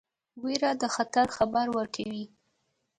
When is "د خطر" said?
0.81-1.27